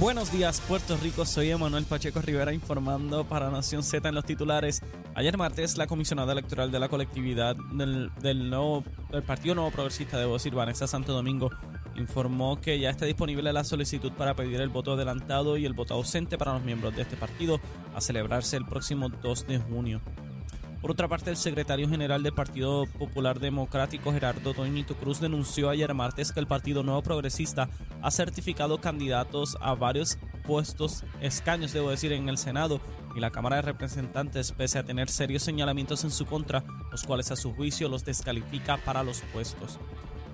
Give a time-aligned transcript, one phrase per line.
[0.00, 1.26] Buenos días, Puerto Rico.
[1.26, 4.80] Soy Emanuel Pacheco Rivera informando para Nación Z en los titulares.
[5.14, 10.16] Ayer martes, la comisionada electoral de la colectividad del, del, nuevo, del Partido Nuevo Progresista,
[10.16, 11.50] de decir, Vanessa Santo Domingo,
[11.96, 15.92] informó que ya está disponible la solicitud para pedir el voto adelantado y el voto
[15.92, 17.60] ausente para los miembros de este partido
[17.94, 20.00] a celebrarse el próximo 2 de junio.
[20.80, 25.92] Por otra parte, el secretario general del Partido Popular Democrático, Gerardo Toñito Cruz, denunció ayer
[25.92, 27.68] martes que el Partido Nuevo Progresista
[28.00, 32.80] ha certificado candidatos a varios puestos, escaños, debo decir, en el Senado
[33.14, 37.30] y la Cámara de Representantes, pese a tener serios señalamientos en su contra, los cuales
[37.30, 39.78] a su juicio los descalifica para los puestos.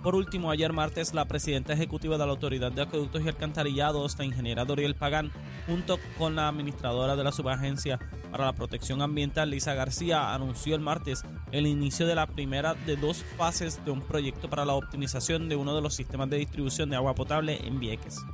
[0.06, 4.24] Por último, ayer martes, la presidenta ejecutiva de la Autoridad de Acueductos y Alcantarillados, la
[4.24, 5.32] ingeniera Doriel Pagán,
[5.66, 7.98] junto con la administradora de la Subagencia
[8.30, 12.94] para la Protección Ambiental, Lisa García, anunció el martes el inicio de la primera de
[12.94, 16.88] dos fases de un proyecto para la optimización de uno de los sistemas de distribución
[16.88, 18.24] de agua potable en Vieques.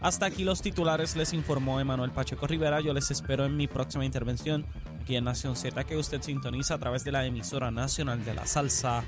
[0.00, 2.80] Hasta aquí los titulares, les informó Emanuel Pacheco Rivera.
[2.80, 4.66] Yo les espero en mi próxima intervención
[5.00, 8.46] aquí en Nación Z, que usted sintoniza a través de la emisora nacional de la
[8.46, 9.04] salsa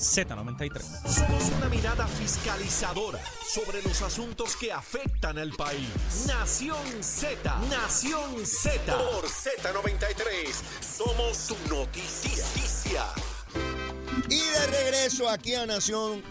[0.00, 0.82] Z93.
[1.06, 6.24] Somos una mirada fiscalizadora sobre los asuntos que afectan al país.
[6.26, 8.96] Nación Z, Nación Z.
[8.96, 13.06] Por Z93, somos su noticia.
[14.30, 16.22] Y de regreso aquí a Nación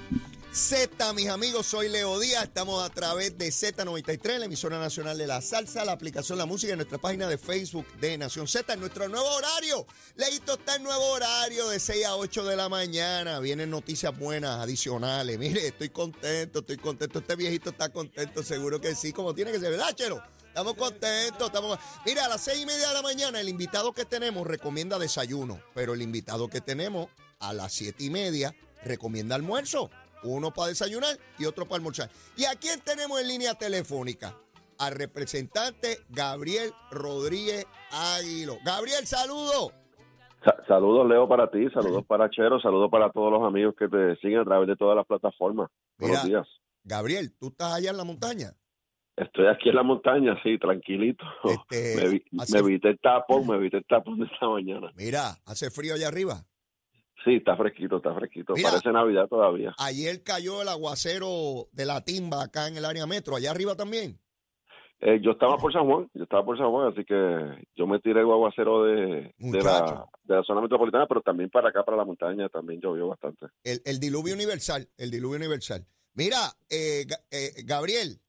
[0.52, 5.28] Z, mis amigos, soy Leo Díaz, estamos a través de Z93, la emisora nacional de
[5.28, 8.80] la salsa, la aplicación La Música, en nuestra página de Facebook de Nación Z, en
[8.80, 9.86] nuestro nuevo horario.
[10.16, 14.60] Leito está en nuevo horario de 6 a 8 de la mañana, vienen noticias buenas,
[14.60, 15.38] adicionales.
[15.38, 19.60] Mire, estoy contento, estoy contento, este viejito está contento, seguro que sí, como tiene que
[19.60, 20.24] ser, ¿verdad, Chelo?
[20.48, 21.78] Estamos contentos, estamos...
[22.08, 25.62] Mira, a las seis y media de la mañana el invitado que tenemos recomienda desayuno,
[25.76, 29.92] pero el invitado que tenemos a las siete y media recomienda almuerzo.
[30.24, 32.10] Uno para desayunar y otro para almorzar.
[32.36, 34.36] ¿Y a quién tenemos en línea telefónica?
[34.78, 38.58] Al representante Gabriel Rodríguez Águilo.
[38.64, 39.72] Gabriel, saludo.
[40.44, 44.16] Sa saludos, Leo, para ti, saludos para Chero, saludos para todos los amigos que te
[44.22, 45.70] siguen a través de todas las plataformas.
[45.98, 46.48] Buenos días.
[46.86, 48.54] Gabriel, ¿tú estás allá en la montaña?
[49.18, 51.26] Estoy aquí en la montaña, sí, tranquilito.
[51.44, 54.94] Este, me, hace- me evité el tapón, me evité el tapón de esta mañana.
[54.96, 56.46] Mira, hace frío allá arriba.
[57.24, 58.54] Sí, está fresquito, está fresquito.
[58.56, 58.70] Mira.
[58.70, 59.74] Parece Navidad todavía.
[59.78, 64.20] Ayer cayó el aguacero de la timba acá en el área metro, allá arriba también.
[65.02, 67.16] Eh, yo estaba por San Juan, yo estaba por San Juan, así que
[67.76, 71.70] yo me tiré el aguacero de, de, la, de la zona metropolitana, pero también para
[71.70, 73.48] acá, para la montaña, también llovió bastante.
[73.64, 75.86] El, el diluvio universal, el diluvio universal.
[76.16, 76.38] Mira,
[76.70, 78.20] eh, eh, Gabriel,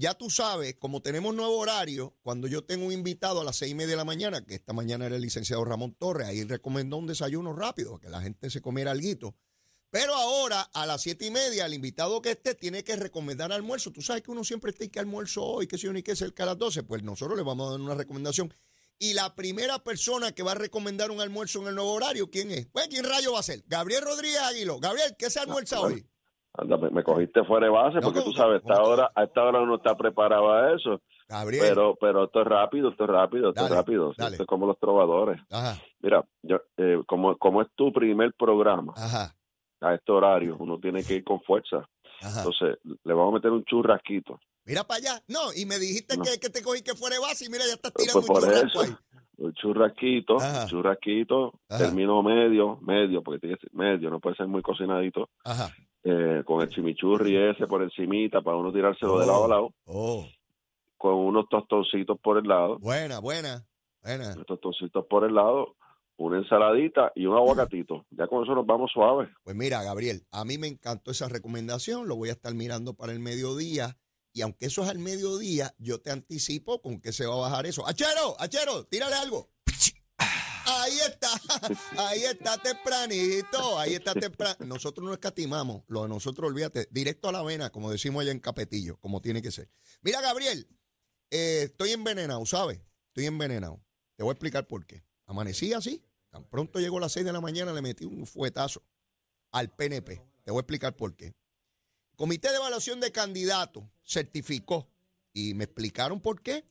[0.00, 3.72] ya tú sabes, como tenemos nuevo horario, cuando yo tengo un invitado a las seis
[3.72, 6.96] y media de la mañana, que esta mañana era el licenciado Ramón Torres, ahí recomendó
[6.96, 9.36] un desayuno rápido, que la gente se comiera alguito.
[9.90, 13.92] Pero ahora, a las siete y media, el invitado que esté tiene que recomendar almuerzo.
[13.92, 16.16] Tú sabes que uno siempre está y que almuerzo hoy, que si uno y que
[16.16, 16.84] cerca a las 12.
[16.84, 18.54] Pues nosotros le vamos a dar una recomendación.
[19.00, 22.52] Y la primera persona que va a recomendar un almuerzo en el nuevo horario, ¿quién
[22.52, 22.66] es?
[22.66, 23.64] Pues, ¿quién rayo va a ser?
[23.66, 24.78] Gabriel Rodríguez Águilo.
[24.78, 25.96] Gabriel, ¿qué se almuerza bueno.
[25.96, 26.06] hoy?
[26.52, 28.74] Anda, me, me cogiste fuera de base, No, porque ¿cómo tú sabes, a que- esta
[28.82, 31.00] cómo que- hora, a esta hora uno está preparado a eso.
[31.28, 31.64] Gabriel.
[31.68, 34.12] Pero, pero esto es rápido, esto es rápido, esto Dale, es rápido.
[34.16, 34.30] dale.
[34.32, 35.40] Esto es como los trovadores.
[35.50, 39.36] Ajá, Mira, yo, eh, como, como es tu primer programa ajá,
[39.80, 41.88] a este horario, uno tiene que ir con fuerza.
[42.20, 42.38] ajá.
[42.40, 44.40] Entonces, le vamos a meter un churrasquito.
[44.64, 45.22] Mira para allá.
[45.28, 46.24] No, y me dijiste No.
[46.24, 48.40] que, que te cogí que fuera de base y mira, ya estás Pues tirando un
[48.40, 48.96] churrasco ahí.
[49.38, 50.62] Un churrasquito, Ajá.
[50.64, 51.78] un churrasquito, Ajá.
[51.84, 55.70] termino medio, medio, porque tiene que ser medio, no puede ser muy cocinadito, Ajá.
[56.04, 59.28] Eh, con el chimichurri ese por encimita para uno tirárselo de Oh.
[59.28, 60.26] lado a lado, Oh,
[60.96, 63.66] con unos tostoncitos por el lado, buena, buena,
[64.02, 64.32] buena.
[64.34, 65.76] unos tostoncitos por el lado,
[66.16, 68.04] una ensaladita y un aguacatito.
[68.10, 69.28] Ya con eso nos vamos suaves.
[69.42, 73.12] Pues mira, Gabriel, a mí me encantó esa recomendación, lo voy a estar mirando para
[73.12, 73.96] el mediodía.
[74.32, 77.66] Y aunque eso es al mediodía, yo te anticipo con que se va a bajar
[77.66, 77.84] eso.
[77.88, 78.36] ¡Achero!
[78.38, 78.84] ¡Achero!
[78.84, 79.48] ¡Tírale algo!
[80.72, 81.28] Ahí está,
[81.98, 84.56] ahí está tempranito, ahí está temprano.
[84.66, 88.38] Nosotros no escatimamos, lo de nosotros, olvídate, directo a la vena, como decimos allá en
[88.38, 89.68] Capetillo, como tiene que ser.
[90.00, 90.68] Mira, Gabriel,
[91.30, 92.80] eh, estoy envenenado, ¿sabes?
[93.08, 93.82] Estoy envenenado.
[94.16, 95.04] Te voy a explicar por qué.
[95.26, 98.82] Amanecí así, tan pronto llegó a las 6 de la mañana, le metí un fuetazo
[99.50, 100.22] al PNP.
[100.44, 101.34] Te voy a explicar por qué.
[102.14, 104.88] Comité de Evaluación de Candidatos certificó
[105.32, 106.64] y me explicaron por qué.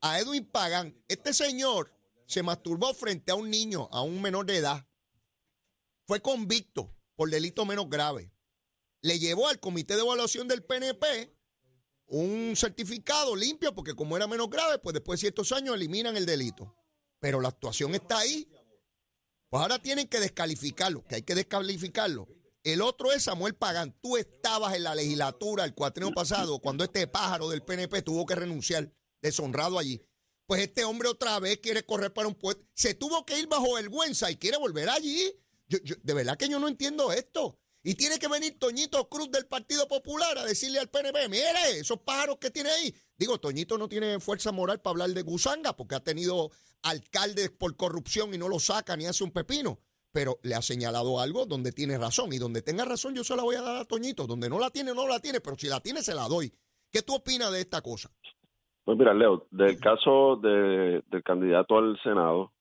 [0.00, 1.92] A Edwin Pagan, este señor
[2.30, 4.86] se masturbó frente a un niño, a un menor de edad.
[6.06, 8.32] Fue convicto por delito menos grave.
[9.02, 11.36] Le llevó al Comité de Evaluación del PNP
[12.06, 16.26] un certificado limpio, porque como era menos grave, pues después de ciertos años eliminan el
[16.26, 16.76] delito.
[17.18, 18.48] Pero la actuación está ahí.
[19.48, 22.28] Pues ahora tienen que descalificarlo, que hay que descalificarlo.
[22.62, 23.98] El otro es Samuel Pagán.
[24.00, 28.36] Tú estabas en la legislatura el cuatrino pasado cuando este pájaro del PNP tuvo que
[28.36, 30.00] renunciar, deshonrado allí.
[30.50, 32.60] Pues este hombre otra vez quiere correr para un puesto.
[32.74, 35.32] Se tuvo que ir bajo vergüenza y quiere volver allí.
[35.68, 37.56] de verdad que yo no entiendo esto.
[37.84, 42.00] Y tiene que venir Toñito Cruz del Partido Popular a decirle al PNP, mire, esos
[42.00, 42.92] pájaros que tiene ahí.
[43.16, 46.50] Digo, Toñito no tiene fuerza moral para hablar de gusanga porque ha tenido
[46.82, 49.78] alcaldes por corrupción y no lo saca ni hace un pepino.
[50.10, 52.32] Pero le ha señalado algo donde tiene razón.
[52.32, 54.26] Y donde tenga razón yo se la voy a dar a Toñito.
[54.26, 55.40] Donde no la tiene, no la tiene.
[55.40, 56.52] Pero si la tiene, se la doy.
[56.90, 58.10] ¿Qué tú opinas de esta cosa?
[58.84, 62.52] Pues mira, Leo, del caso de, del candidato al Senado,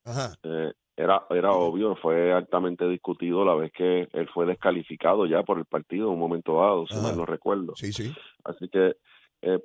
[0.44, 5.58] eh, era, era obvio, fue altamente discutido la vez que él fue descalificado ya por
[5.58, 7.74] el partido en un momento dado, si mal no recuerdo.
[7.76, 8.14] Sí, sí.
[8.44, 8.98] Así que,
[9.42, 9.60] eh,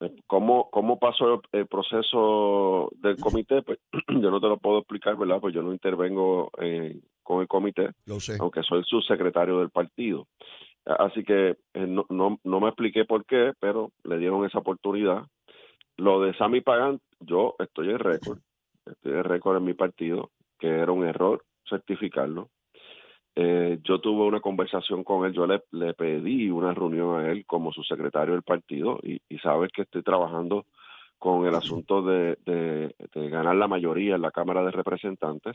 [0.00, 3.62] eh, ¿cómo, ¿cómo pasó el, proceso del comité?
[3.62, 5.40] Pues yo no te lo puedo explicar, ¿verdad?
[5.40, 6.50] Pues yo no intervengo
[7.24, 8.36] con el comité, lo sé.
[8.38, 10.28] aunque soy el subsecretario del partido.
[10.86, 15.24] Así que eh, no, no, no me expliqué por qué, pero le dieron esa oportunidad.
[15.98, 18.38] Lo de Sammy Pagan, yo estoy en récord,
[18.84, 22.50] estoy en récord en mi partido que era un error certificarlo.
[23.34, 27.44] Eh, yo tuve una conversación con él, yo le, le, pedí una reunión a él
[27.44, 30.64] como su secretario del partido y, sabes que estoy trabajando
[31.18, 35.54] con el asunto de, de, ganar la mayoría en la Cámara de Representantes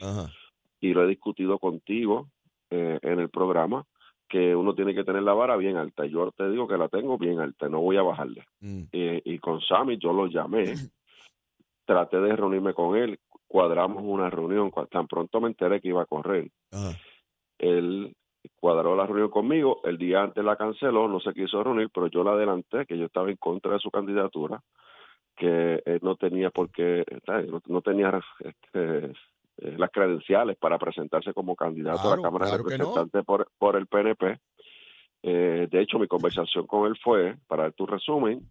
[0.79, 2.27] y lo he discutido contigo
[2.69, 3.85] eh, en el programa
[4.31, 6.05] que uno tiene que tener la vara bien alta.
[6.05, 8.45] Yo te digo que la tengo bien alta, no voy a bajarle.
[8.61, 8.83] Mm.
[8.93, 10.63] y con Sammy yo lo llamé,
[11.85, 14.71] traté de reunirme con él, cuadramos una reunión.
[14.89, 16.49] Tan pronto me enteré que iba a correr.
[17.57, 18.15] Él
[18.55, 22.23] cuadró la reunión conmigo, el día antes la canceló, no se quiso reunir, pero yo
[22.23, 24.61] la adelanté, que yo estaba en contra de su candidatura,
[25.35, 27.03] que él no tenía por qué,
[27.67, 29.11] no, tenía este,
[29.57, 33.87] eh, las credenciales para presentarse como candidato a la Cámara de Representantes por, por el
[33.87, 34.39] PNP.
[35.23, 38.47] Eh, de hecho, mi conversación con él fue, para tu resumen,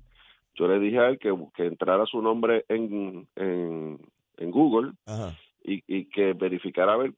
[0.54, 3.98] yo le dije a él que, que entrara su nombre en, en,
[4.36, 4.92] en Google
[5.62, 7.12] Y, y, que verificara a ver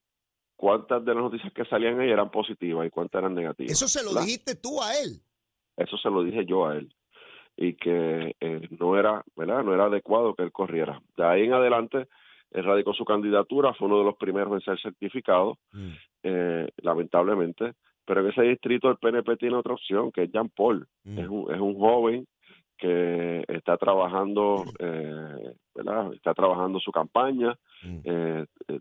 [0.57, 3.71] cuántas de las noticias que salían ahí eran positivas y cuántas eran negativas.
[3.71, 5.21] Eso se lo dijiste tú a él.
[5.77, 6.93] Eso se lo dije yo a él
[7.55, 9.63] y que eh, no era, ¿verdad?
[9.63, 11.01] No era adecuado que él corriera.
[11.15, 12.07] De ahí en adelante
[12.53, 15.89] él radicó su candidatura, fue uno de los primeros en ser certificado, mm.
[16.23, 17.73] eh, lamentablemente.
[18.05, 20.87] Pero en ese distrito el PNP tiene otra opción, que es Jean Paul.
[21.03, 21.19] Mm.
[21.19, 22.27] Es, un, es un joven
[22.77, 26.13] que está trabajando, eh, ¿verdad?
[26.13, 27.99] Está trabajando su campaña, mm.
[28.03, 28.79] eh, eh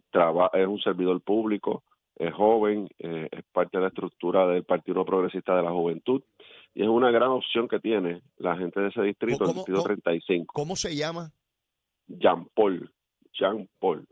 [0.55, 1.85] es un servidor público,
[2.17, 6.23] es joven, eh, es parte de la estructura del Partido Progresista de la Juventud
[6.75, 10.53] y es una gran opción que tiene la gente de ese distrito, el distrito 35.
[10.53, 11.31] ¿Cómo se llama?
[12.07, 12.91] Jean Paul.
[13.33, 14.07] Jean Paul.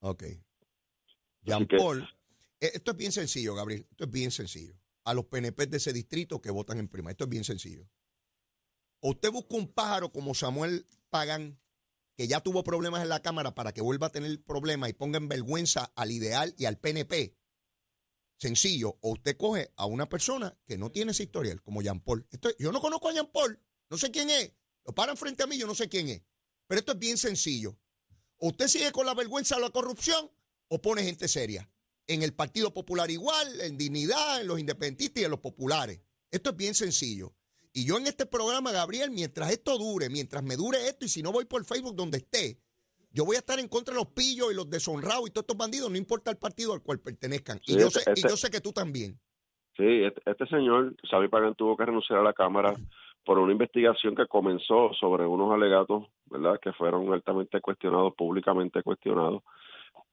[0.00, 0.24] Ok.
[1.42, 2.08] Jean Paul.
[2.60, 3.86] Esto es bien sencillo, Gabriel.
[3.90, 4.74] Esto es bien sencillo.
[5.04, 7.10] A los PNP de ese distrito que votan en prima.
[7.10, 7.88] Esto es bien sencillo.
[9.00, 11.60] O usted busca un pájaro como Samuel Pagan,
[12.16, 15.18] que ya tuvo problemas en la Cámara para que vuelva a tener problemas y ponga
[15.18, 17.36] en vergüenza al ideal y al PNP.
[18.38, 18.98] Sencillo.
[19.00, 22.26] O usted coge a una persona que no tiene ese historial, como Jean Paul.
[22.58, 23.60] yo no conozco a Jean Paul,
[23.90, 24.52] no sé quién es.
[24.84, 26.22] Lo paran frente a mí, yo no sé quién es.
[26.68, 27.76] Pero esto es bien sencillo.
[28.42, 30.28] O usted sigue con la vergüenza o la corrupción
[30.66, 31.70] o pone gente seria.
[32.08, 36.00] En el Partido Popular igual, en Dignidad, en los independentistas y en los populares.
[36.28, 37.32] Esto es bien sencillo.
[37.72, 41.22] Y yo en este programa, Gabriel, mientras esto dure, mientras me dure esto, y si
[41.22, 42.58] no voy por Facebook donde esté,
[43.12, 45.56] yo voy a estar en contra de los pillos y los deshonrados y todos estos
[45.56, 47.60] bandidos, no importa el partido al cual pertenezcan.
[47.64, 49.20] y, yo sé, y yo sé que tú también.
[49.76, 52.74] Sí, este, este señor, Xavi Pagan, tuvo que renunciar a la Cámara
[53.24, 59.42] por una investigación que comenzó sobre unos alegatos, ¿verdad?, que fueron altamente cuestionados, públicamente cuestionados,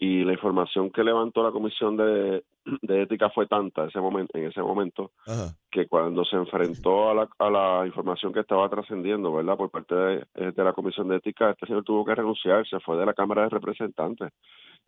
[0.01, 2.43] y la información que levantó la comisión de,
[2.87, 5.11] ética fue tanta ese momento, en ese momento
[5.69, 9.57] que cuando se enfrentó a la, a la información que estaba trascendiendo, ¿verdad?
[9.57, 12.97] Por parte de, eh, la comisión de ética, este señor tuvo que renunciar, se fue
[12.97, 14.31] de la Cámara de Representantes.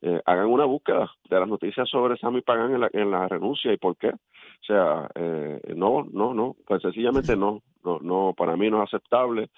[0.01, 3.71] Eh, hagan una búsqueda de las noticias sobre Sammy Pagan en la, en la renuncia
[3.73, 4.07] y por qué.
[4.09, 8.87] O sea, eh, no, no, no, pues sencillamente no, no, no, para mí no es
[8.87, 9.49] aceptable.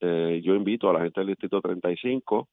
[0.00, 2.48] Yo invito a la gente del Distrito 35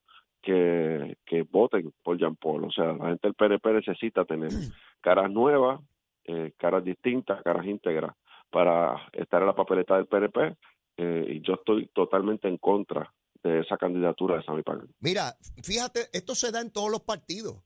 [0.46, 2.66] que, que voten por Jean Paul.
[2.66, 4.50] O sea, la gente del PNP necesita tener
[5.02, 5.82] caras nuevas,
[6.24, 8.16] eh, caras distintas, caras íntegras
[8.52, 10.56] para estar en la papeleta del PNP.
[10.98, 13.12] Eh, y yo estoy totalmente en contra
[13.44, 14.88] de esa candidatura de Sammy Pagan.
[15.00, 17.58] Mira, fíjate, esto se da en todos los partidos.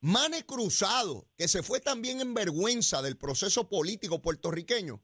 [0.00, 5.00] Mane Cruzado, que se fue también en vergüenza del proceso político puertorriqueño,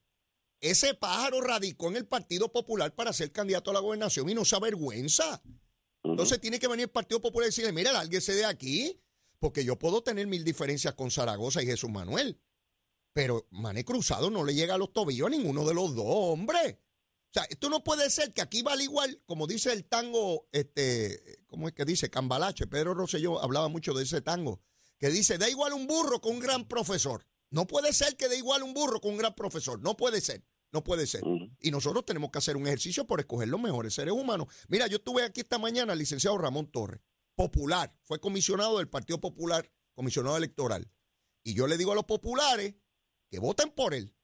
[0.61, 4.45] ese pájaro radicó en el Partido Popular para ser candidato a la gobernación y no
[4.45, 5.43] se avergüenza.
[6.03, 9.01] Entonces tiene que venir el Partido Popular y decirle, mira, se de aquí,
[9.39, 12.41] porque yo puedo tener mil diferencias con Zaragoza y Jesús Manuel.
[13.13, 16.81] pero Mané Cruzado no le llega a los tobillos a ninguno de los dos, hombre.
[17.31, 21.41] O sea, esto no puede ser que aquí vale igual, como dice el tango, este,
[21.47, 22.09] ¿cómo es que dice?
[22.09, 22.67] Cambalache.
[22.67, 24.63] Pedro Rosselló hablaba mucho de ese tango,
[24.99, 27.27] que dice, da igual un burro con un gran profesor.
[27.50, 29.81] No puede ser que dé igual un burro con un gran profesor.
[29.81, 30.45] No puede ser.
[30.73, 31.23] No puede ser.
[31.61, 34.49] Y nosotros tenemos que hacer un ejercicio por escoger los mejores seres humanos.
[34.69, 37.00] Mira, yo estuve aquí esta mañana al licenciado Ramón Torres,
[37.35, 40.91] popular, fue comisionado del Partido Popular, comisionado electoral.
[41.43, 42.75] Y yo le digo a los populares
[43.31, 44.15] que voten por él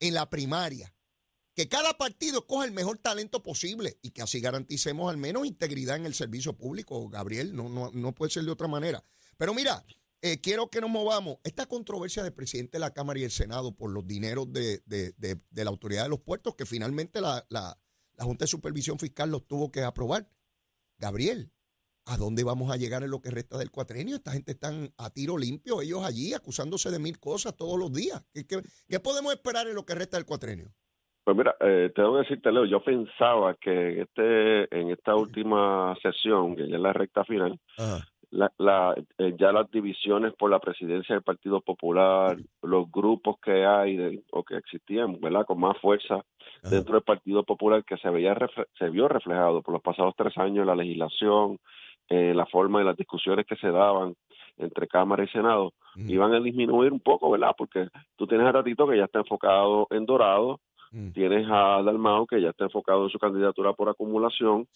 [0.00, 0.94] en la primaria.
[1.54, 5.96] Que cada partido coja el mejor talento posible y que así garanticemos al menos integridad
[5.96, 7.54] en el servicio público, Gabriel.
[7.54, 9.04] No, no, no puede ser de otra manera.
[9.36, 9.84] Pero mira,
[10.22, 11.38] eh, quiero que nos movamos.
[11.44, 14.82] Esta controversia del presidente de la Cámara y el Senado por los dineros de,
[15.52, 17.76] la autoridad de los puertos, que finalmente la, la,
[18.18, 20.28] Junta de Supervisión Fiscal los tuvo que aprobar.
[20.98, 21.50] Gabriel,
[22.04, 24.16] ¿a dónde vamos a llegar en lo que resta del cuatrenio?
[24.16, 28.22] Esta gente están a tiro limpio, ellos allí acusándose de mil cosas todos los días.
[28.34, 30.70] ¿Qué, podemos esperar en lo que resta del cuatrenio?
[31.24, 36.56] Pues mira, eh, tengo que decirte, Leo, yo pensaba que este, en esta última sesión,
[36.56, 37.58] que ya es la recta final,
[38.30, 43.64] la, la, eh, ya las divisiones por la presidencia del Partido Popular, los grupos que
[43.64, 45.44] hay o que existían, ¿verdad?
[45.46, 46.24] Con más fuerza
[46.62, 48.36] dentro del Partido Popular que se veía
[48.78, 51.58] se vio reflejado por los pasados tres años en la legislación,
[52.08, 54.14] eh, la forma de las discusiones que se daban
[54.58, 57.52] entre Cámara y Senado, iban a disminuir un poco, ¿verdad?
[57.56, 60.60] Porque tú tienes a Ratito que ya está enfocado en Dorado,
[60.90, 61.12] Mm.
[61.12, 64.66] Tienes a Dalmao que ya está enfocado en su candidatura por acumulación.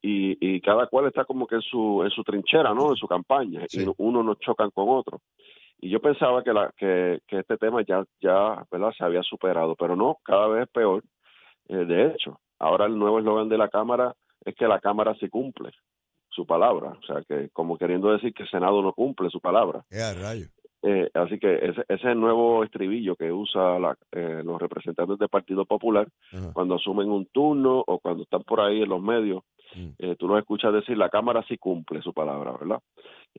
[0.00, 2.90] Y, y cada cual está como que en su, en su trinchera, ¿no?
[2.90, 3.64] En su campaña.
[3.70, 5.20] Y uno no chocan con otro.
[5.80, 8.92] Y yo pensaba que, la, que, que este tema ya, ya ¿verdad?
[8.96, 11.04] se había superado, pero no, cada vez es peor.
[11.68, 14.14] Eh, de hecho, ahora el nuevo eslogan de la Cámara
[14.44, 15.70] es que la Cámara sí cumple
[16.30, 16.96] su palabra.
[17.00, 19.84] O sea, que como queriendo decir que el Senado no cumple su palabra.
[19.90, 20.46] rayo.
[20.82, 23.78] Eh, así que ese, es el nuevo estribillo que usa
[24.12, 26.06] eh, los representantes del Partido Popular
[26.52, 29.42] cuando asumen un turno o cuando están por ahí en los medios.
[29.74, 29.88] Mm.
[29.98, 32.80] Eh, tú los escuchas decir la Cámara sí cumple su palabra, ¿verdad?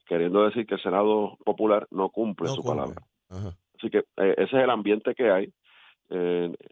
[0.06, 3.02] Queriendo decir que el Senado Popular no cumple su palabra.
[3.30, 5.54] Así que ese es el ambiente que hay.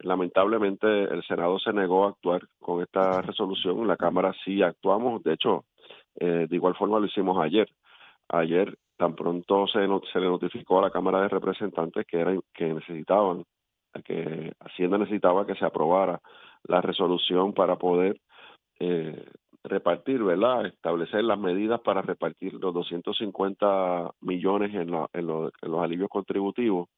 [0.04, 3.88] lamentablemente el Senado se negó a actuar con esta resolución.
[3.88, 5.24] La Cámara sí actuamos.
[5.24, 5.64] De hecho,
[6.20, 7.70] de igual forma lo hicimos ayer.
[8.30, 9.80] Ayer tan pronto se,
[10.12, 13.46] se le notificó a la Cámara de Representantes que, era, que necesitaban,
[14.04, 16.20] que Hacienda necesitaba que se aprobara
[16.64, 18.20] la resolución para poder
[18.80, 19.26] eh,
[19.64, 20.66] repartir, ¿verdad?
[20.66, 26.90] Establecer las medidas para repartir los 250 millones en, en, los alivios contributivos.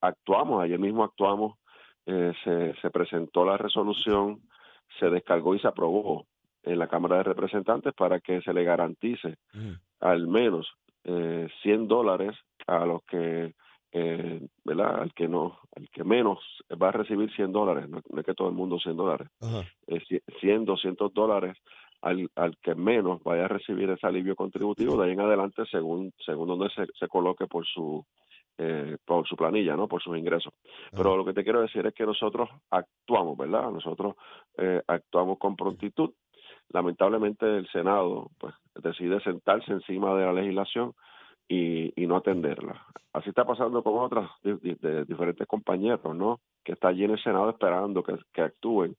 [0.00, 1.58] actuamos, ayer mismo actuamos,
[2.06, 4.40] eh, se, se presentó la resolución,
[4.98, 6.26] se descargó y se aprobó
[6.62, 9.36] en la Cámara de Representantes para que se le garantice
[10.00, 10.68] al menos
[11.04, 12.36] eh, 100 dólares
[12.66, 13.54] a los que,
[13.92, 15.00] eh, ¿verdad?
[15.02, 16.38] Al que no, al que menos
[16.80, 19.28] va a recibir 100 dólares, no, es que todo el mundo 100 dólares,
[19.86, 21.56] eh, 100, 200 dólares
[22.02, 26.12] al, al que menos vaya a recibir ese alivio contributivo de ahí en adelante según
[26.24, 28.04] según donde se, se coloque por su
[28.58, 29.86] eh, por su planilla, ¿no?
[29.86, 30.50] Por sus ingresos.
[30.90, 33.70] Pero lo que te quiero decir es que nosotros actuamos, ¿verdad?
[33.70, 34.16] Nosotros
[34.56, 36.12] eh, actuamos con prontitud
[36.70, 40.94] lamentablemente el Senado pues decide sentarse encima de la legislación
[41.48, 42.84] y, no atenderla.
[43.12, 46.40] Así está pasando con otras de, diferentes compañeros, ¿no?
[46.64, 48.96] Que está allí en el Senado esperando que, actúen.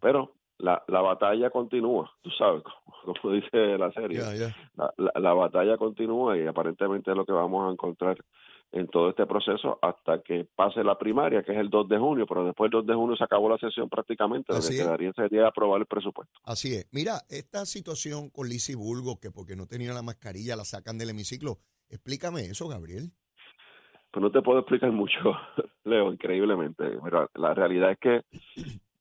[0.00, 2.62] Pero la, la batalla continúa, tú sabes,
[3.04, 4.20] como, dice la serie.
[4.76, 8.16] La, la, batalla continúa y aparentemente es lo que vamos a encontrar
[8.72, 12.26] en todo este proceso hasta que pase la primaria, que es el 2 de junio,
[12.26, 15.48] pero después del 2 de junio se acabó la sesión prácticamente, lo que quedaría sería
[15.48, 16.38] aprobar el presupuesto.
[16.44, 16.86] Así es.
[16.92, 21.10] Mira, esta situación con Lisi Bulgo, que porque no tenía la mascarilla la sacan del
[21.10, 21.58] hemiciclo,
[21.88, 23.12] explícame eso, Gabriel.
[24.10, 25.18] Pues no te puedo explicar mucho,
[25.84, 26.84] Leo, increíblemente.
[27.02, 28.16] Mira, la realidad es que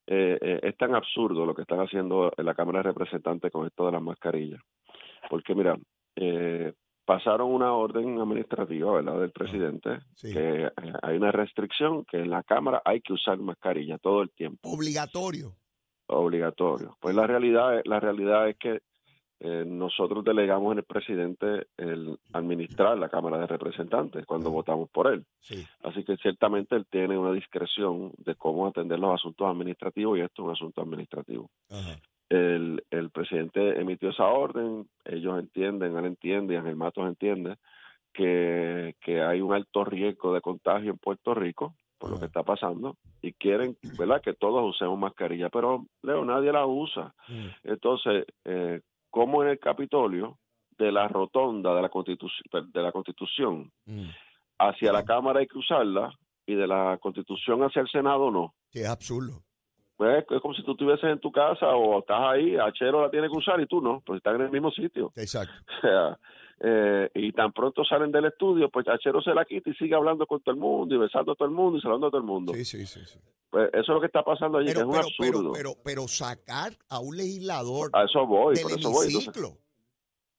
[0.07, 3.65] eh, eh, es tan absurdo lo que están haciendo en la Cámara de Representantes con
[3.65, 4.61] esto de las mascarillas.
[5.29, 5.77] Porque mira,
[6.15, 6.73] eh,
[7.05, 10.71] pasaron una orden administrativa, ¿verdad?, del presidente, que eh,
[11.01, 14.69] hay una restricción que en la Cámara hay que usar mascarilla todo el tiempo.
[14.69, 15.53] Obligatorio.
[16.07, 16.97] Obligatorio.
[16.99, 18.81] Pues la realidad, la realidad es que
[19.39, 25.11] eh, nosotros delegamos en el presidente el administrar la Cámara de Representantes cuando votamos por
[25.11, 25.25] él.
[25.83, 30.41] Así que ciertamente él tiene una discreción de cómo atender los asuntos administrativos y esto
[30.41, 31.49] es un asunto administrativo.
[31.69, 37.57] Ajá el, el presidente emitió esa orden, ellos entienden, él entiende, Ángel Matos entiende
[38.13, 42.43] que, que hay un alto riesgo de contagio en Puerto Rico por lo que está
[42.43, 47.13] pasando y quieren, ¿verdad?, que todos usemos mascarilla, pero Leo, nadie la usa.
[47.27, 47.47] Mm.
[47.63, 50.37] Entonces, eh, como en el Capitolio
[50.77, 54.09] de la rotonda de la, constitución de la Constitución mm.
[54.59, 56.13] hacia la Cámara hay que usarla,
[56.45, 58.53] y de la Constitución hacia el Senado no.
[58.69, 59.44] Sí, es absurdo.
[59.97, 63.29] Pues es como si tú estuvieses en tu casa o estás ahí, Achero la tiene
[63.29, 65.11] que usar y tú no, pues están en el mismo sitio.
[65.15, 65.53] Exacto.
[65.77, 66.19] O sea,
[66.61, 70.25] eh, y tan pronto salen del estudio, pues Achero se la quita y sigue hablando
[70.25, 72.27] con todo el mundo y besando a todo el mundo y saludando a todo el
[72.27, 72.53] mundo.
[72.53, 73.01] Sí, sí, sí.
[73.05, 73.19] sí.
[73.49, 75.51] Pues eso es lo que está pasando allí, que es Pero, un pero, absurdo.
[75.53, 79.05] pero, pero, pero sacar a un legislador a eso voy, del por eso voy.
[79.07, 79.57] Entonces,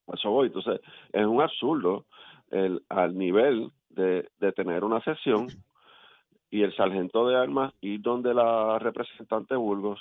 [0.09, 0.47] a eso voy.
[0.49, 0.81] Entonces,
[1.13, 2.05] es un absurdo
[2.51, 5.49] el, al nivel de, de tener una sesión
[6.51, 10.01] y el sargento de armas ir donde la representante Burgos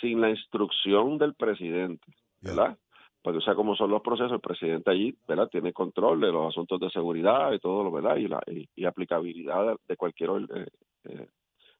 [0.00, 2.04] sin la instrucción del presidente.
[2.40, 2.76] ¿verdad?
[3.22, 5.48] Porque o sea cómo son los procesos, el presidente allí, ¿verdad?
[5.48, 8.16] Tiene control de los asuntos de seguridad y todo lo, ¿verdad?
[8.16, 10.68] Y la y, y aplicabilidad de, cualquier or- eh,
[11.04, 11.26] eh,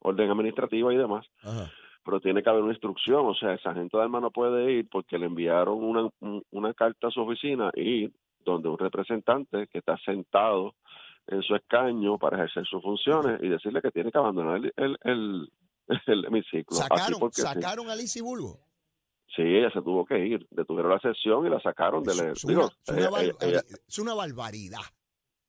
[0.01, 1.27] orden administrativa y demás.
[1.45, 1.71] Ajá.
[2.05, 4.89] Pero tiene que haber una instrucción, o sea, el sargento de armas no puede ir
[4.91, 8.11] porque le enviaron una, un- una carta a su oficina y
[8.45, 10.75] donde un representante que está sentado
[11.29, 14.99] en su escaño para ejercer sus funciones y decirle que tiene que abandonar el, el,
[15.05, 15.53] el,
[16.07, 16.77] el hemiciclo.
[16.77, 17.43] Sacaron, porque sí.
[17.43, 18.59] sacaron a Lizy Bulgo.
[19.37, 20.47] Sí, ella se tuvo que ir.
[20.51, 22.33] Detuvieron la sesión y la sacaron Es, del.
[22.33, 22.69] es digo, una,
[23.89, 24.81] es una es barbaridad.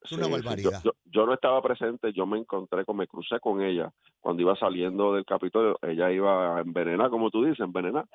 [0.01, 0.81] Es sí, una sí, barbaridad.
[0.83, 4.41] Yo, yo- yo no estaba presente, yo me encontré con, me crucé con ella cuando
[4.41, 5.77] iba saliendo del Capitolio.
[5.81, 8.05] Ella iba a envenenar, como tú dices, envenenar,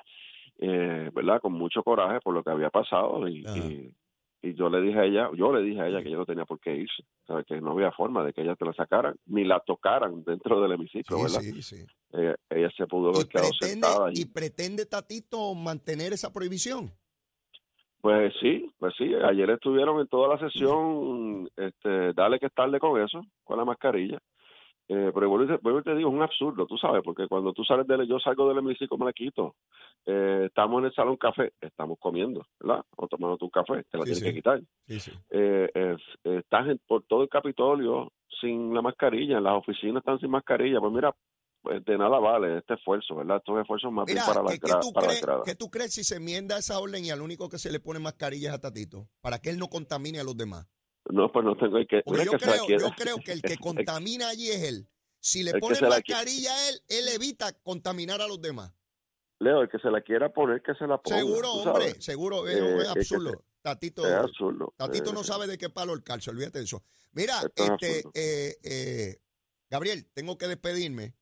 [0.59, 1.41] eh, ¿verdad?
[1.41, 3.43] Con mucho coraje por lo que había pasado y,
[4.45, 6.45] y yo le dije a ella, yo le dije a ella que ella no tenía
[6.45, 7.45] por qué irse, ¿sabes?
[7.47, 10.73] que no había forma de que ella te la sacaran ni la tocaran dentro del
[10.73, 11.39] hemiciclo, Sí, ¿verdad?
[11.41, 11.85] sí, sí.
[12.13, 16.91] Ella, ella se pudo haber quedado sentada y pretende Tatito mantener esa prohibición.
[18.01, 19.11] Pues sí, pues sí.
[19.15, 23.65] Ayer estuvieron en toda la sesión, este, dale que es tarde con eso, con la
[23.65, 24.19] mascarilla.
[24.87, 27.27] Eh, pero vuelvo y te, vuelvo y te digo, es un absurdo, tú sabes, porque
[27.27, 29.55] cuando tú sales del, yo salgo del hemiciclo, me la quito.
[30.07, 32.83] Eh, estamos en el salón café, estamos comiendo, ¿verdad?
[32.95, 34.25] O tomando tu café, te la Sí, tienes sí.
[34.25, 34.61] que quitar.
[34.87, 35.11] Sí.
[35.31, 40.19] Eh, es- estás en- por todo el Capitolio sin la mascarilla, en las oficinas están
[40.19, 40.79] sin mascarilla.
[40.79, 41.15] Pues mira,
[41.61, 43.37] pues de nada vale este esfuerzo, ¿verdad?
[43.37, 45.69] Estos esfuerzos más Mira, bien para la, ¿qué, qué gra- tú para crees, qué tú
[45.71, 48.55] crees si se enmienda esa orden y al único que se le pone mascarilla es
[48.55, 49.07] a Tatito?
[49.21, 50.67] Para que él no contamine a los demás.
[51.09, 52.03] No, pues no tengo que...
[52.05, 54.87] Mira yo que creo, yo creo que el que contamina allí es él.
[55.19, 58.71] Si le que ponen mascarilla a él, él evita contaminar a los demás.
[59.39, 61.17] Leo, el que se la quiera poner, que se la ponga.
[61.17, 62.05] Seguro, hombre, sabes.
[62.05, 63.43] seguro, es, Eh, es es que absurdo.
[63.61, 64.73] Tatito, Es absurdo.
[64.77, 66.83] Tatito Eh, no sabe de qué palo el calcio, olvídate de eso.
[67.11, 69.17] Mira, este, eh, eh,
[69.69, 71.15] Gabriel, tengo que despedirme.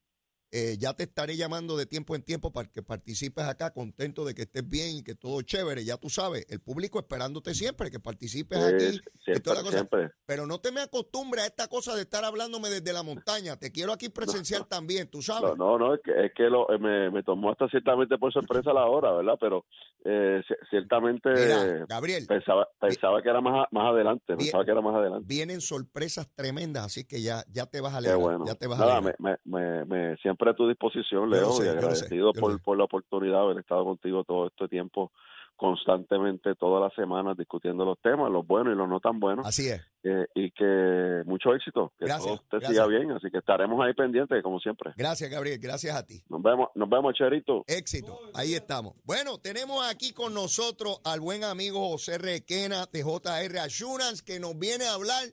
[0.56, 4.36] Eh, ya te estaré llamando de tiempo en tiempo para que participes acá, contento de
[4.36, 5.84] que estés bien y que todo chévere.
[5.84, 9.00] Ya tú sabes, el público esperándote siempre, que participes aquí.
[9.02, 9.78] toda siempre, la cosa.
[9.78, 10.12] siempre.
[10.28, 13.58] Pero no te me acostumbres a esta cosa de estar hablándome desde la montaña.
[13.58, 15.58] Te quiero aquí presencial también, tú sabes.
[15.58, 18.32] No, no, no, es que, es que lo, eh, me, me tomó hasta ciertamente por
[18.32, 19.38] sorpresa la hora, ¿verdad?
[19.42, 19.66] Pero
[20.06, 24.82] eh, ci- ciertamente Mira, Gabriel, pensaba, pensaba que era más, más adelante, pensaba que era
[24.82, 25.26] más adelante.
[25.28, 28.20] vienen sorpresas tremendas, así que ya, ya te vas a alegrar.
[28.20, 28.46] bueno.
[28.46, 31.64] Ya te vas a Nada, me, me, me, me- siempre a tu disposición, Leo, sé,
[31.64, 35.12] y sé, agradecido por, por la oportunidad de haber estado contigo todo este tiempo
[35.56, 39.46] constantemente, todas las semanas, discutiendo los temas, los buenos y los no tan buenos.
[39.46, 39.82] Así es.
[40.04, 42.72] eh, y que mucho éxito, que Gracias, todo te gracias.
[42.72, 44.92] siga bien, así que estaremos ahí pendientes como siempre.
[44.98, 45.60] Gracias, Gabriel.
[45.62, 46.22] Gracias a ti.
[46.28, 47.64] Nos vemos, nos vemos, Cherito.
[47.68, 48.20] Éxito.
[48.34, 48.96] Ahí estamos.
[49.06, 54.58] Bueno, tenemos aquí con nosotros al buen amigo José Requena de JR Assurance que nos
[54.58, 55.24] viene a hablar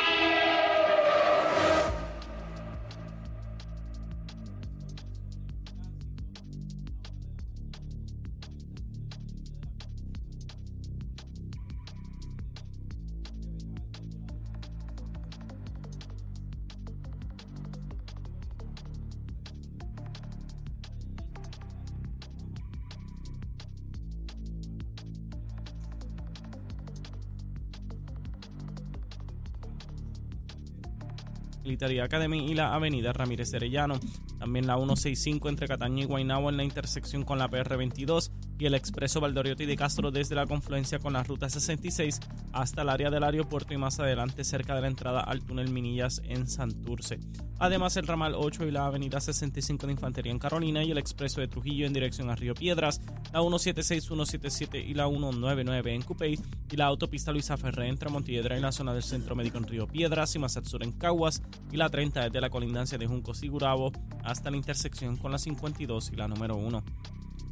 [31.63, 33.99] Military Academy y la avenida Ramírez Arellano.
[34.37, 38.75] También la 165 entre Cataño y Guaynabo en la intersección con la PR22 y el
[38.75, 42.19] expreso Valdoriotti de Castro desde la confluencia con la ruta 66
[42.51, 46.21] hasta el área del aeropuerto y más adelante cerca de la entrada al túnel Minillas
[46.25, 47.19] en Santurce.
[47.59, 51.39] Además el ramal 8 y la avenida 65 de Infantería en Carolina y el expreso
[51.41, 56.39] de Trujillo en dirección a Río Piedras, la 176, 177 y la 199 en Cupey
[56.73, 59.85] y la autopista Luisa Ferré entre Montiedra y la zona del Centro Médico en Río
[59.87, 63.91] Piedras y sur en Caguas y la 30 desde la colindancia de Juncos y Gurabo
[64.23, 66.83] hasta la intersección con la 52 y la número 1.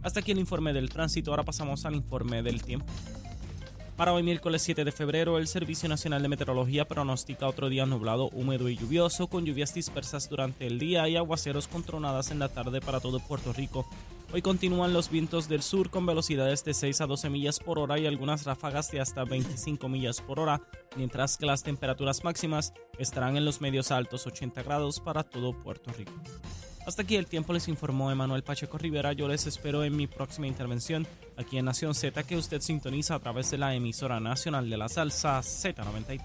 [0.01, 2.87] Hasta aquí el informe del tránsito, ahora pasamos al informe del tiempo.
[3.95, 8.29] Para hoy miércoles 7 de febrero, el Servicio Nacional de Meteorología pronostica otro día nublado,
[8.29, 12.49] húmedo y lluvioso, con lluvias dispersas durante el día y aguaceros con tronadas en la
[12.49, 13.85] tarde para todo Puerto Rico.
[14.33, 17.99] Hoy continúan los vientos del sur con velocidades de 6 a 12 millas por hora
[17.99, 20.61] y algunas ráfagas de hasta 25 millas por hora,
[20.95, 25.91] mientras que las temperaturas máximas estarán en los medios altos 80 grados para todo Puerto
[25.91, 26.13] Rico.
[26.87, 29.11] Hasta aquí el tiempo les informó Emanuel Pacheco Rivera.
[29.11, 33.19] Yo les espero en mi próxima intervención aquí en Nación Z que usted sintoniza a
[33.19, 36.21] través de la emisora nacional de la salsa Z93.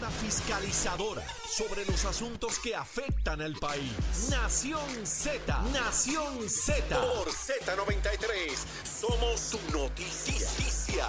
[0.00, 3.92] Mirada fiscalizadora sobre los asuntos que afectan al país.
[4.30, 6.98] Nación Z, Nación Z.
[6.98, 8.56] Por Z93,
[9.00, 11.06] somos su noticia.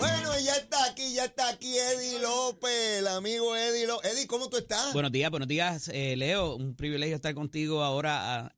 [0.00, 4.12] Bueno, y ya está aquí, ya está aquí Eddie López, el amigo Eddie López.
[4.14, 4.92] Eddie, ¿cómo tú estás?
[4.92, 6.56] Buenos días, buenos días, eh, Leo.
[6.56, 8.46] Un privilegio estar contigo ahora.
[8.46, 8.52] a-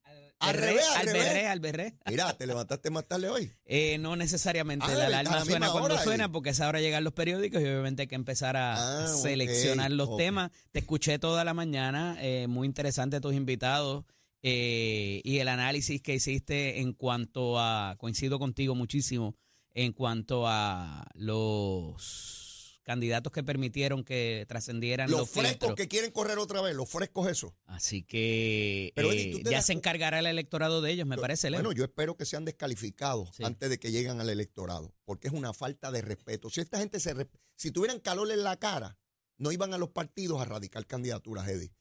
[0.48, 1.24] Al revés, al al revés.
[1.24, 1.94] berré, al berré.
[2.08, 3.52] Mira, ¿te levantaste más tarde hoy?
[3.64, 6.80] Eh, no necesariamente Ah, la alarma la suena cuando hora, suena, porque a esa hora
[6.80, 10.50] llegan los periódicos y obviamente hay que empezar a Ah, seleccionar los temas.
[10.72, 14.04] Te escuché toda la mañana, eh, muy interesante tus invitados
[14.42, 19.36] eh, y el análisis que hiciste en cuanto a, coincido contigo muchísimo,
[19.72, 22.41] en cuanto a los
[22.82, 25.74] candidatos que permitieron que trascendieran los, Los frescos filtros.
[25.76, 27.54] que quieren correr otra vez, los frescos eso.
[27.66, 31.06] Así que Pero, eh, Eddie, ¿tú te ya das se encargará el electorado de ellos,
[31.06, 31.60] me parece, Leo.
[31.60, 33.44] Bueno, yo espero que sean descalificados Sí.
[33.44, 36.50] antes de que lleguen al electorado, porque es una falta de respeto.
[36.50, 37.14] Si esta gente se,
[37.56, 38.98] si tuvieran calor en la cara,
[39.38, 41.72] no iban a los partidos a radicar candidaturas, Eddie.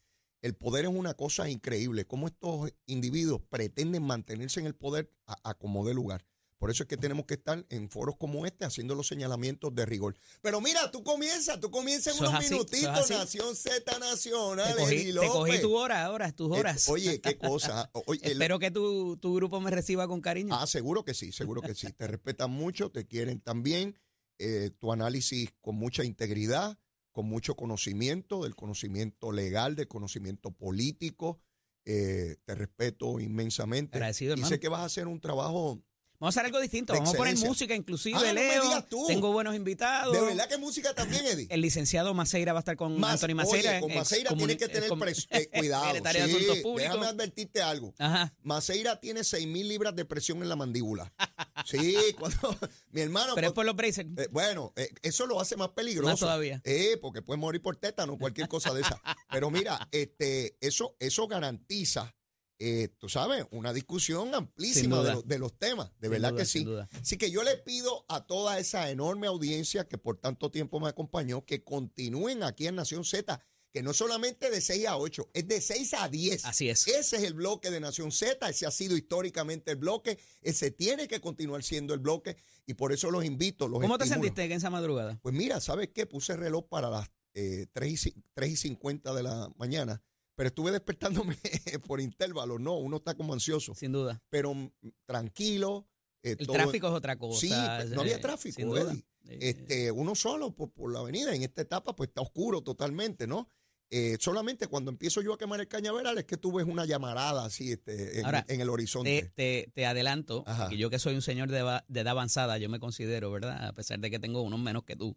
[0.41, 2.05] El poder es una cosa increíble.
[2.05, 6.25] Cómo estos individuos pretenden mantenerse en el poder a, a como dé lugar.
[6.61, 9.83] Por eso es que tenemos que estar en foros como este haciendo los señalamientos de
[9.83, 10.15] rigor.
[10.43, 13.09] Pero mira, tú comienzas, tú comienzas en unos así, minutitos.
[13.09, 16.87] Nación Z Nacional, te, cogí, te cogí tu hora, ahora, tus Eh, horas.
[16.87, 17.89] oye, qué cosa.
[18.05, 20.53] Oye, el- Espero que tu, tu grupo me reciba con cariño.
[20.55, 21.91] Ah, seguro que sí, seguro que sí.
[21.93, 23.97] Te respetan mucho, te quieren también.
[24.37, 26.77] eh, tu análisis con mucha integridad,
[27.11, 31.39] con mucho conocimiento, del conocimiento legal, del conocimiento político.
[31.85, 33.97] eh, te respeto inmensamente.
[33.97, 34.49] Agradecido, y hermano.
[34.49, 35.81] sé que vas a hacer un trabajo.
[36.21, 36.93] Vamos a hacer algo distinto.
[36.93, 38.61] Vamos a poner música, inclusive, Ah, no me Leo.
[38.63, 39.05] digas tú.
[39.07, 40.13] Tengo buenos invitados.
[40.13, 41.47] De verdad que música también, Eddie.
[41.49, 43.71] El licenciado Maceira va a estar con Mas- Anthony Maceira.
[43.71, 45.95] Oye, con ex Maceira tienes que tener ex com- pres- eh, cuidado.
[45.95, 46.75] Sí, Asuntos Públicos.
[46.75, 47.93] déjame advertirte algo.
[47.97, 48.33] Ajá.
[48.43, 51.11] Maceira tiene 6 mil libras de presión en la mandíbula.
[51.63, 52.57] Sí, cuando
[52.91, 53.33] mi hermano.
[53.35, 54.05] Pero es por los braces.
[54.17, 56.09] Eh, bueno, eh, eso lo hace más peligroso.
[56.09, 56.59] Más todavía.
[56.63, 58.99] Eh, porque puede morir por tétano, cualquier cosa de esa.
[59.31, 62.15] Pero mira, este, eso, eso garantiza,
[62.63, 65.89] eh, tú sabes, una discusión amplísima de, los- de los temas.
[65.99, 66.63] De Sin verdad duda, que sí.
[66.63, 66.89] duda.
[67.01, 70.89] Así que yo le pido a toda esa enorme audiencia que por tanto tiempo me
[70.89, 73.39] acompañó, que continúen aquí en Nación Z,
[73.73, 76.45] que no solamente de 6 a 8, es de 6 a 10.
[76.45, 76.85] Así es.
[76.87, 81.07] Ese es el bloque de Nación Z, ese ha sido históricamente el bloque, ese tiene
[81.07, 84.51] que continuar siendo el bloque y por eso los invito, los ¿Cómo te sentiste en
[84.51, 85.17] esa madrugada?
[85.21, 86.05] Pues mira, ¿sabes qué?
[86.05, 90.01] Puse reloj para las eh, 3, y, ci- 3 y 50 de la mañana,
[90.41, 91.37] pero estuve despertándome
[91.87, 94.19] por intervalos, no, uno está como ansioso, Sin duda.
[94.31, 94.71] pero mm,
[95.05, 95.87] tranquilo.
[96.23, 97.39] eh, El todo- tráfico es otra cosa.
[97.39, 98.95] Sí, pues, no había tráfico, sin duda.
[99.23, 103.47] Este, uno solo por, por la avenida, en esta etapa pues está oscuro totalmente, ¿no?
[103.91, 107.45] Eh, solamente cuando empiezo yo a quemar el cañaveral es que tú ves una llamarada
[107.45, 109.31] así este, en, Ahora, en el horizonte.
[109.35, 112.67] Te, te, te adelanto que yo que soy un señor de, de edad avanzada, yo
[112.67, 113.67] me considero, ¿verdad?
[113.67, 115.15] A pesar de que tengo unos menos que tú.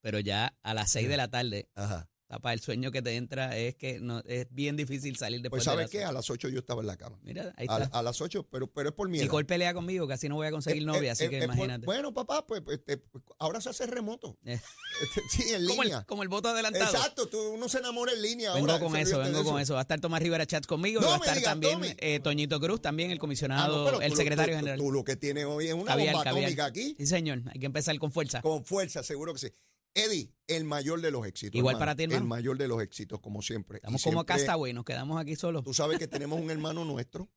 [0.00, 2.10] Pero ya a las 6 de la tarde, Ajá.
[2.26, 5.64] Papá, el sueño que te entra es que no es bien difícil salir después Pues
[5.66, 6.04] de ¿sabes las qué?
[6.04, 7.18] A las 8 yo estaba en la cama.
[7.22, 7.84] Mira, ahí está.
[7.96, 9.24] a las 8, pero, pero es por miedo.
[9.24, 11.54] Nicole pelea conmigo, casi no voy a conseguir Eh, novia, eh, así que eh, por-
[11.54, 11.86] imagínate.
[11.86, 14.36] bueno, papá, pues, pues, este, pues, ahora se hace remoto.
[15.02, 15.98] Este, sí, en como, línea.
[15.98, 16.94] el, como el voto adelantado.
[16.94, 18.84] Exacto, tú, uno se enamora en línea Vengo ahora.
[18.84, 19.74] con eso, vengo con eso.
[19.74, 22.20] Va a estar Tomás Rivera Chats conmigo, No y va a estar digas, también eh,
[22.20, 24.78] Toñito Cruz, también el Ah, comisionado, no, el secretario tú- general.
[24.78, 26.44] Tú, lo que tienes hoy es una Caviar, bomba caviar.
[26.44, 26.94] atómica aquí.
[26.96, 28.40] Sí, señor, hay que empezar con fuerza.
[28.40, 29.48] Con fuerza, seguro que sí.
[29.94, 31.56] Eddie, el mayor de los éxitos.
[31.56, 31.80] Igual hermano.
[31.80, 32.22] para ti, hermano.
[32.22, 33.76] El mayor de los éxitos, como siempre.
[33.76, 35.62] Y Estamos como siempre- Castaway, nos quedamos aquí solos.
[35.64, 37.30] Tú sabes que tenemos un hermano nuestro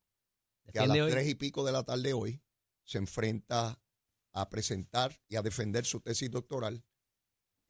[0.72, 1.10] que a las hoy.
[1.10, 2.42] tres y pico de la tarde hoy
[2.84, 3.80] se enfrenta
[4.32, 6.84] a presentar y a defender su tesis doctoral.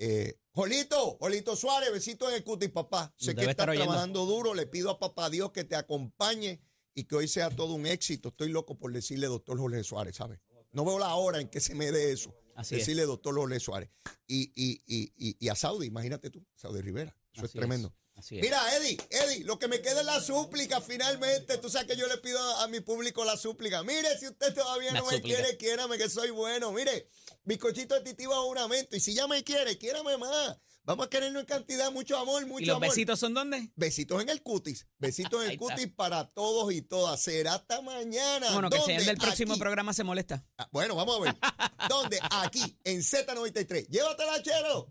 [0.01, 3.13] Eh, Jolito, Jolito Suárez, besito en el cutis, papá.
[3.17, 6.61] Sé Debe que estás trabajando duro, le pido a papá Dios que te acompañe
[6.95, 8.31] y que hoy sea todo un éxito.
[8.31, 10.41] Estoy loco por decirle doctor Jorge Suárez, ¿sabes?
[10.73, 12.35] No veo la hora en que se me dé eso.
[12.59, 12.81] Así es.
[12.81, 13.89] decirle doctor Jorge Suárez.
[14.27, 17.17] Y, y, y, y, y a Saudi, imagínate tú, Saudi Rivera.
[17.33, 17.95] Eso es tremendo.
[18.17, 18.35] Así.
[18.41, 21.57] Mira, Eddie, Eddie, lo que me queda es la súplica finalmente.
[21.59, 23.85] Tú sabes que yo le pido a, a mi público la súplica.
[23.85, 25.37] Mire, si usted todavía no me súplica.
[25.37, 26.73] quiere, quiérame que soy bueno.
[26.73, 27.09] Mire,
[27.45, 28.97] bizcochito de titivo a un aumento.
[28.97, 30.57] Y si ya me quiere, quiérame más.
[30.89, 32.89] Vamos a querernos en cantidad, mucho amor, mucho ¿Y los amor.
[32.89, 33.71] besitos son dónde?
[33.77, 34.87] Besitos en el cutis.
[34.99, 37.21] Besitos en el cutis para todos y todas.
[37.21, 38.51] Será hasta mañana.
[38.53, 38.95] Bueno, que el ¿Dónde?
[38.95, 39.61] señor del próximo Aquí.
[39.61, 40.47] programa se molesta.
[40.57, 41.37] Ah, Bueno, vamos a ver.
[41.91, 42.19] ¿Dónde?
[42.31, 43.87] Aquí, en Z93.
[43.89, 44.89] Llévatela, chero.